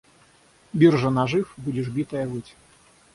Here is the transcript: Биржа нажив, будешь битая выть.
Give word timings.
Биржа 0.73 1.09
нажив, 1.11 1.53
будешь 1.57 1.89
битая 1.91 2.27
выть. 2.27 2.55